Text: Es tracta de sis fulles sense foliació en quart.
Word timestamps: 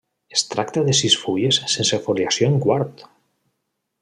Es 0.35 0.43
tracta 0.53 0.81
de 0.87 0.95
sis 0.99 1.17
fulles 1.25 1.61
sense 1.75 2.01
foliació 2.09 2.51
en 2.55 2.59
quart. 2.67 3.05